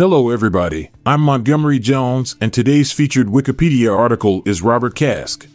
[0.00, 0.90] Hello, everybody.
[1.04, 5.46] I'm Montgomery Jones, and today's featured Wikipedia article is Robert Kaske.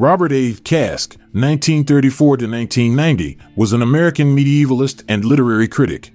[0.00, 0.54] Robert A.
[0.54, 6.10] Kaske, 1934 to 1990, was an American medievalist and literary critic.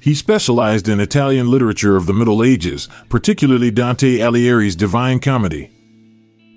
[0.00, 5.70] He specialized in Italian literature of the Middle Ages, particularly Dante Alighieri's Divine Comedy.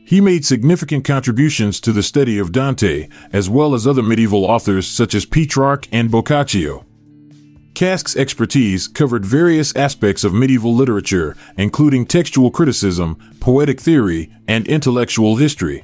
[0.05, 4.85] He made significant contributions to the study of Dante, as well as other medieval authors
[4.85, 6.83] such as Petrarch and Boccaccio.
[7.77, 15.35] Kaske's expertise covered various aspects of medieval literature, including textual criticism, poetic theory, and intellectual
[15.35, 15.83] history.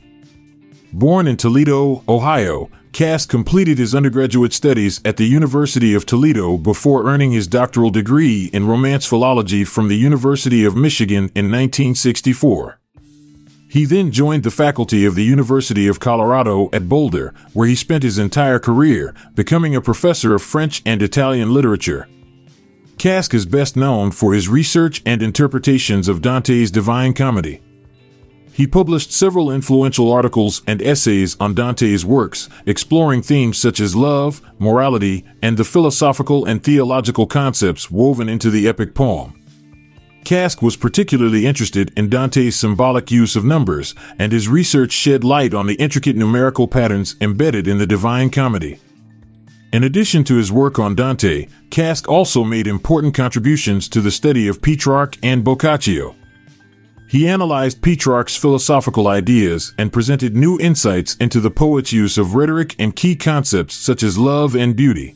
[0.92, 7.08] Born in Toledo, Ohio, Kaske completed his undergraduate studies at the University of Toledo before
[7.08, 12.80] earning his doctoral degree in Romance philology from the University of Michigan in 1964.
[13.74, 18.04] He then joined the faculty of the University of Colorado at Boulder, where he spent
[18.04, 22.08] his entire career, becoming a professor of French and Italian literature.
[22.98, 27.64] Kaske is best known for his research and interpretations of Dante's Divine Comedy.
[28.54, 34.40] He published several influential articles and essays on Dante's works, exploring themes such as love,
[34.60, 39.43] morality, and the philosophical and theological concepts woven into the epic poem.
[40.24, 45.54] Kaske was particularly interested in Dante's symbolic use of numbers, and his research shed light
[45.54, 48.80] on the intricate numerical patterns embedded in the Divine Comedy.
[49.72, 54.48] In addition to his work on Dante, Kaske also made important contributions to the study
[54.48, 56.16] of Petrarch and Boccaccio.
[57.10, 62.76] He analyzed Petrarch's philosophical ideas and presented new insights into the poet's use of rhetoric
[62.80, 65.16] and key concepts such as love and beauty.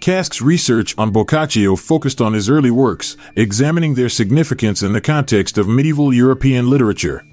[0.00, 5.58] Kaske's research on Boccaccio focused on his early works, examining their significance in the context
[5.58, 7.24] of medieval European literature.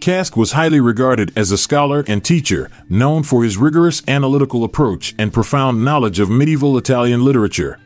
[0.00, 5.14] Kaske was highly regarded as a scholar and teacher, known for his rigorous analytical approach
[5.18, 7.78] and profound knowledge of medieval Italian literature.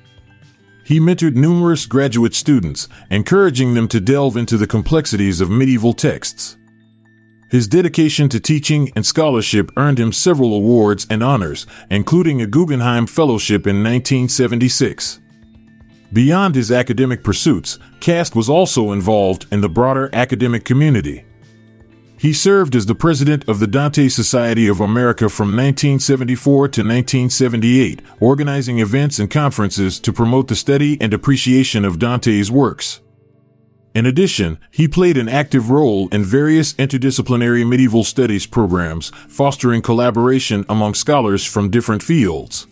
[0.84, 6.57] He mentored numerous graduate students, encouraging them to delve into the complexities of medieval texts.
[7.50, 13.06] His dedication to teaching and scholarship earned him several awards and honors, including a Guggenheim
[13.06, 15.20] Fellowship in 1976.
[16.12, 21.24] Beyond his academic pursuits, Kaske was also involved in the broader academic community.
[22.18, 28.02] He served as the president of the Dante Society of America from 1974 to 1978,
[28.20, 33.00] organizing events and conferences to promote the study and appreciation of Dante's works.
[33.94, 40.64] In addition, he played an active role in various interdisciplinary medieval studies programs, fostering collaboration
[40.68, 42.66] among scholars from different fields.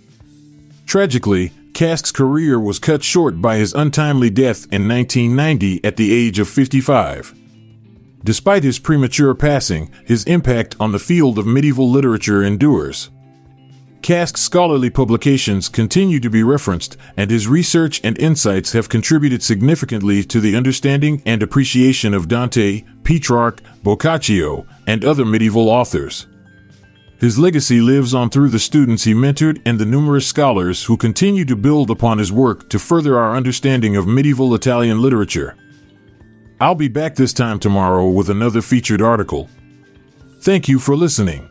[0.86, 6.38] Tragically, Kaske's career was cut short by his untimely death in 1990 at the age
[6.38, 7.34] of 55.
[8.24, 13.10] Despite his premature passing, his impact on the field of medieval literature endures.
[14.06, 20.22] Kaske's scholarly publications continue to be referenced, and his research and insights have contributed significantly
[20.22, 26.28] to the understanding and appreciation of Dante, Petrarch, Boccaccio, and other medieval authors.
[27.18, 31.44] His legacy lives on through the students he mentored and the numerous scholars who continue
[31.44, 35.56] to build upon his work to further our understanding of medieval Italian literature.
[36.60, 39.50] I'll be back this time tomorrow with another featured article.
[40.42, 41.50] Thank you for listening.